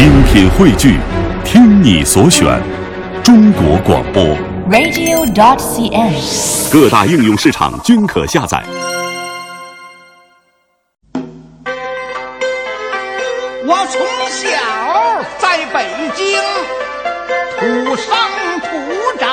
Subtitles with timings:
[0.00, 0.98] 精品汇聚，
[1.44, 2.58] 听你所选，
[3.22, 4.24] 中国广播。
[4.70, 6.72] radio.dot.cn，。
[6.72, 8.64] 各大应用市场均可下载。
[13.66, 14.00] 我从
[14.30, 14.48] 小
[15.38, 15.84] 在北
[16.16, 16.40] 京
[17.58, 18.06] 土生
[18.62, 18.68] 土
[19.18, 19.28] 长，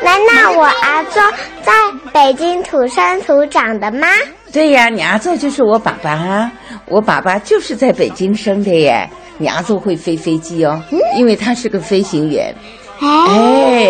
[0.00, 1.18] 难道我儿子
[1.64, 1.72] 在
[2.12, 4.08] 北京土生土长的吗？
[4.52, 6.52] 对呀，你阿祖就是我爸爸啊，
[6.86, 9.08] 我爸爸就是在北京生的耶。
[9.38, 10.82] 你阿祖会飞飞机哦，
[11.16, 12.54] 因为他是个飞行员。
[13.00, 13.88] 哎，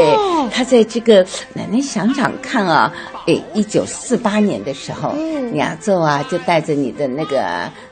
[0.52, 2.92] 他在这个奶奶想想看啊，
[3.26, 7.42] 哎，一九四八年的时候，嗯你阿祖啊就带着你的那个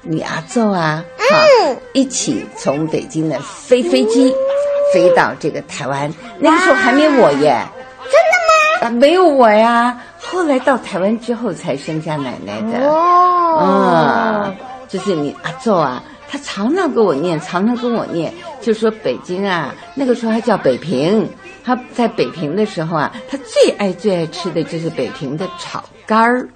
[0.02, 4.32] 你阿祖啊，哈、一起从北京的飞飞机、
[4.94, 7.66] 飞到这个台湾，那个时候还没我耶。
[8.04, 8.86] 真的吗？
[8.86, 9.98] 啊，没有我呀，
[10.30, 12.86] 后来到台湾之后才生下奶奶的。
[12.86, 21.28] 哦嗯，就是你阿祖啊，他常常跟我念，常常跟我念，就说北京啊，那个时候还叫北平。
[21.64, 26.48] 他在北平的时候啊，他最爱最爱吃的就是北平的炒肝儿。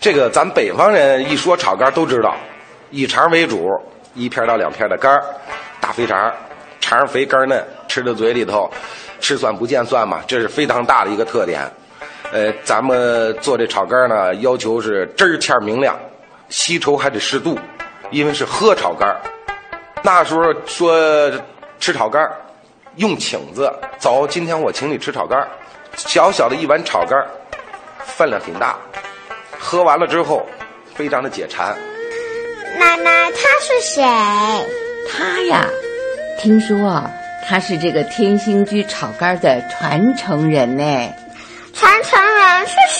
[0.00, 2.34] 这个咱北方人一说炒肝都知道，
[2.90, 3.70] 以肠为主，
[4.14, 5.22] 一片到两片的肝儿，
[5.80, 6.32] 大肥肠，
[6.80, 8.70] 肠肥肝嫩，吃到嘴里头，
[9.20, 11.62] 吃蒜不见蒜嘛，这是非常大的一个特点。
[12.34, 15.96] 呃，咱们做这炒肝呢，要求是汁儿欠明亮，
[16.48, 17.56] 稀稠还得适度，
[18.10, 19.16] 因为是喝炒肝。
[20.02, 21.30] 那时候说
[21.78, 22.28] 吃炒肝
[22.96, 25.46] 用请字，走，今天我请你吃炒肝
[25.94, 27.24] 小小的一碗炒肝
[28.04, 28.76] 分量挺大，
[29.56, 30.44] 喝完了之后，
[30.92, 31.72] 非常的解馋。
[32.80, 34.02] 奶奶，他是谁？
[35.08, 35.64] 他呀，
[36.40, 37.08] 听说啊，
[37.48, 41.12] 他是这个天兴居炒肝的传承人呢。
[41.76, 42.23] 传承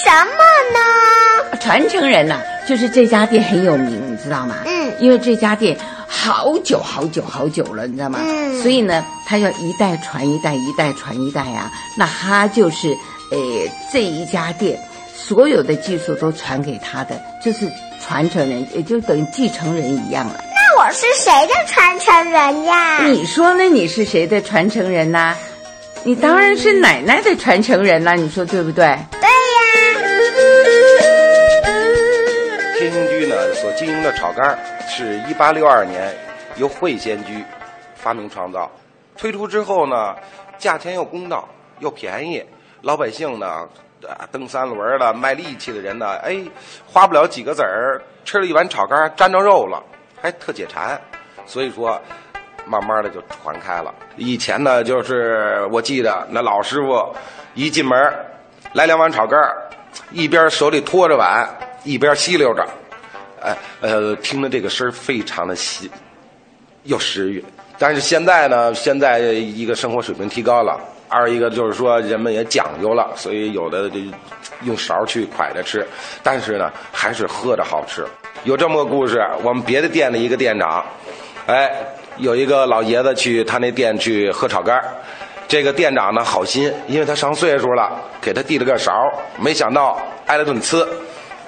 [0.05, 0.39] 什么
[0.73, 1.59] 呢？
[1.61, 2.39] 传承人呐、
[2.69, 4.57] 就是这家店很有名，你知道吗？
[4.67, 8.19] 嗯因为这家店好久好久好久了，你知道吗？
[8.23, 11.71] 嗯所以呢，他要一代传一代，一代传一代啊。
[11.97, 12.91] 那他就是，
[13.31, 13.39] 呃，
[13.93, 14.79] 这一家店
[15.15, 17.67] 所有的技术都传给他的，就是
[18.05, 20.37] 传承人，也就等于继承人一样了。
[20.39, 23.05] 那我是谁的传承人呀？
[23.07, 23.65] 你说呢？
[23.65, 25.35] 你是谁的传承人呐、
[26.05, 28.97] 你当然是奶奶的传承人啦，你说对不对？
[32.77, 34.59] 天兴居呢所经营的炒肝儿
[34.89, 36.13] 是一八六二年
[36.57, 37.45] 由会仙居
[37.95, 38.71] 发明创造，
[39.17, 40.15] 推出之后呢，
[40.59, 41.49] 价钱又公道
[41.79, 42.45] 又便宜，
[42.83, 43.69] 老百姓呢，
[44.33, 46.37] 蹬三轮的卖力气的人呢，哎，
[46.85, 49.83] 花不了几个子儿，吃了一碗炒肝儿沾着肉了，
[50.21, 51.01] 还特解馋，
[51.47, 52.01] 所以说。
[52.67, 53.95] 慢慢的就传开了。
[54.17, 57.15] 以前呢，就是我记得那老师傅
[57.53, 57.95] 一进门，
[58.73, 59.55] 来两碗炒肝儿，
[60.11, 61.47] 一边手里托着碗，
[61.85, 62.67] 一边吸溜着，
[63.43, 65.91] 哎呃，听着这个声非常的吸，
[66.85, 67.45] 有食欲。
[67.79, 73.99] 但是现在呢，现在一个生活水平提高了，二一个就是说人们也讲究了，所以有的就
[74.63, 75.87] 用勺去蒯着吃，
[76.23, 78.07] 但是呢，还是喝着好吃。
[78.45, 80.85] 有这么个故事，我们别的店的一个店长，
[81.47, 81.71] 哎，
[82.17, 84.85] 有一个老爷子去他那店去喝炒肝儿
[85.47, 90.87] 这个店长呢好心，因为他上岁数了，给他递了个勺，没想到挨了顿呲。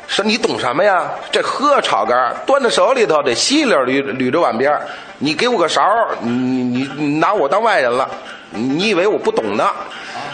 [0.07, 1.11] 说你懂什么呀？
[1.33, 4.87] 这喝炒肝儿端在手里头，得稀溜捋捋着碗边儿
[5.19, 8.09] 你给我个勺儿，你你你拿我当外人了？
[8.51, 9.69] 你以为我不懂呢？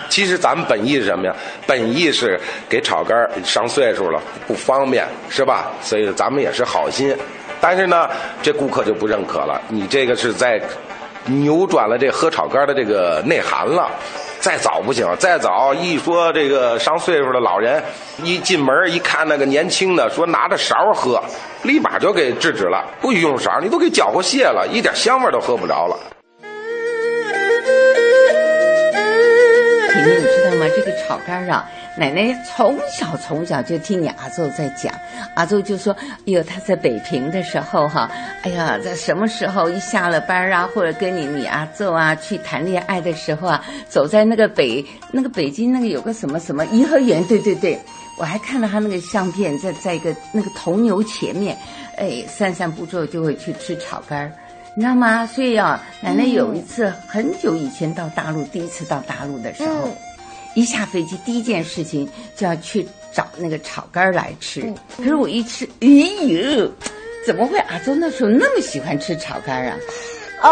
[0.09, 1.35] 其实咱们本意是什么呀？
[1.67, 2.39] 本意是
[2.69, 5.71] 给炒肝儿上岁数了不方便，是吧？
[5.81, 7.17] 所以咱们也是好心，
[7.61, 8.09] 但是呢，
[8.43, 9.61] 这顾客就不认可了。
[9.69, 10.61] 你这个是在
[11.27, 13.91] 扭转了这喝炒肝的这个内涵了。
[14.41, 17.81] 再早不行，再早一说这个上岁数的老人，
[18.25, 21.23] 一进门一看那个年轻的，说拿着勺喝，
[21.63, 25.97] 立马就给制止了，不许用勺，你都给搅和泄了，一点香味都喝不着了。
[29.93, 30.67] 婷婷，你知道吗？
[30.75, 31.65] 这个炒肝啊，
[31.97, 34.93] 奶奶从小从小就听你阿祖在讲，
[35.35, 38.11] 阿祖就说，哎呦，他在北平的时候哈，
[38.43, 47.79] 哎呀，在什么时候一下了班啊，或者跟你你阿祖啊去谈恋爱的时候啊，走在那个北那个北京那个有个什么什么颐和园，对对对，
[48.19, 51.55] 我还看到他那个相片，在在一个那个铜牛前面，
[51.99, 54.33] 哎，散散步之后就会去吃炒肝儿。
[54.75, 55.27] 你知道吗？
[55.27, 59.91] 所以啊，奶奶有一次很久以前到大陆，第一次到大陆的时候，
[60.55, 64.63] 一下飞机第一件事情就要去找那个炒肝儿来吃。
[64.97, 66.71] 可是我一吃，哎呦，
[67.27, 69.77] 怎么会阿周那时候那么喜欢吃炒肝儿啊？
[70.43, 70.49] 哦，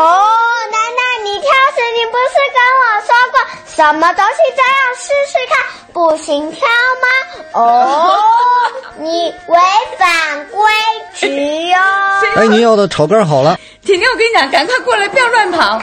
[0.71, 3.35] 奶奶，你挑食，你不是跟我说过
[3.75, 5.53] 什么东西都要试试看，
[5.93, 6.61] 不行挑
[7.03, 7.07] 吗？
[7.53, 8.17] 哦，
[8.99, 9.59] 你违
[9.99, 10.63] 反规
[11.15, 11.77] 矩哟！
[12.37, 13.59] 哎，你要的炒肝好了。
[13.83, 15.83] 婷婷，我跟你讲，赶快过来，不要乱跑，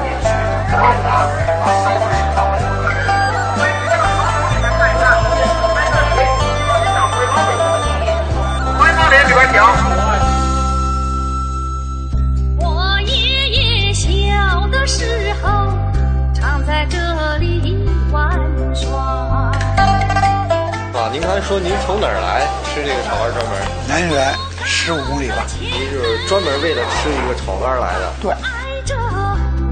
[21.47, 23.53] 说您从哪儿来吃这个炒肝专门？
[23.87, 24.33] 南远
[24.63, 25.43] 十五公里吧。
[25.59, 28.13] 您就是专门为了吃一个炒肝来的？
[28.21, 28.31] 对。
[28.31, 28.95] 爱着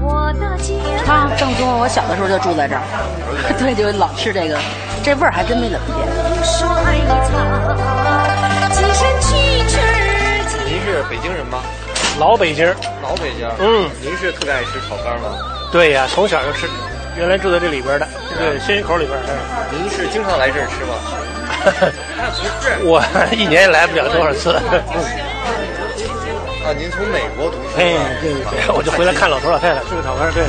[0.02, 0.74] 我的家。
[1.06, 2.82] 他正宗，我小的时候就住在这儿，
[3.58, 4.58] 对，就老吃这个，
[5.02, 6.06] 这味儿还真没怎么变。
[10.66, 11.62] 您是北京人吗？
[12.18, 12.66] 老北京，
[13.02, 13.48] 老北京。
[13.58, 15.38] 嗯，您是特别爱吃炒肝吗？
[15.72, 16.68] 对呀，从小就吃，
[17.16, 18.06] 原来住在这里边的，
[18.36, 19.18] 对，鲜鱼口里边。
[19.72, 20.94] 您是经常来这儿吃吗？
[22.16, 23.02] 那不是，我
[23.32, 24.50] 一年也来不了多少次。
[26.60, 27.78] 啊，您从美国读书？
[27.78, 30.44] 哎，对对对，我就回来看老头老太太吃个炒肝，对。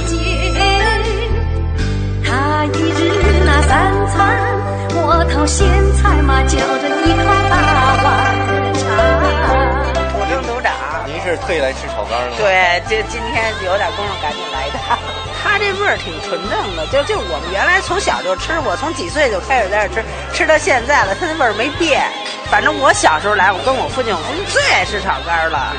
[2.23, 3.11] 他一日
[3.43, 4.19] 那三餐，
[4.93, 7.55] 我掏咸菜嘛，就着一口大
[8.03, 8.05] 碗
[8.75, 8.83] 茶。
[10.15, 10.71] 我郑组长，
[11.07, 12.37] 您是特意来吃炒肝的？
[12.37, 14.77] 对，就今天有点功夫，赶紧来的。
[15.51, 20.03] 它这味儿挺纯正的，就就我们原来从小就吃，我从几岁就开始在这吃，
[20.33, 22.01] 吃到现在了，它那味儿没变。
[22.49, 25.73] 反正我小时候来，我跟我父亲，我父亲最爱吃炒肝了。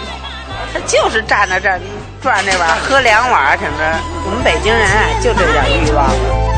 [0.74, 1.80] 他就是站在这儿
[2.20, 4.00] 转那碗，喝两碗什么。
[4.26, 6.51] 我们北京人啊，就这点欲望。